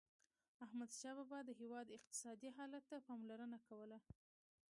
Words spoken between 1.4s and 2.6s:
د هیواد اقتصادي